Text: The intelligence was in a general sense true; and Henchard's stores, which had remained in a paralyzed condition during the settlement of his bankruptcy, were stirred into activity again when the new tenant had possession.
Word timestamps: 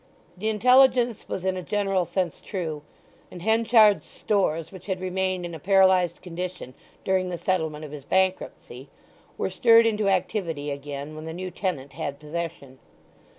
The 0.35 0.49
intelligence 0.49 1.29
was 1.29 1.45
in 1.45 1.55
a 1.55 1.61
general 1.61 2.05
sense 2.05 2.41
true; 2.43 2.81
and 3.29 3.43
Henchard's 3.43 4.07
stores, 4.07 4.71
which 4.71 4.87
had 4.87 4.99
remained 4.99 5.45
in 5.45 5.53
a 5.53 5.59
paralyzed 5.59 6.23
condition 6.23 6.73
during 7.05 7.29
the 7.29 7.37
settlement 7.37 7.85
of 7.85 7.91
his 7.91 8.03
bankruptcy, 8.05 8.89
were 9.37 9.51
stirred 9.51 9.85
into 9.85 10.09
activity 10.09 10.71
again 10.71 11.15
when 11.15 11.25
the 11.25 11.33
new 11.35 11.51
tenant 11.51 11.93
had 11.93 12.17
possession. 12.19 12.79